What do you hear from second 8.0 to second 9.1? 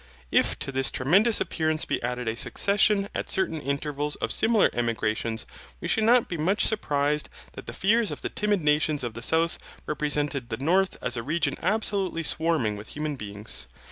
of the timid nations